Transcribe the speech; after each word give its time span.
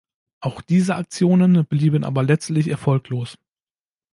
Auch 0.39 0.63
diese 0.63 0.95
Aktionen 0.95 1.63
blieben 1.67 2.03
aber 2.03 2.23
letztlich 2.23 2.67
erfolglos. 2.69 3.37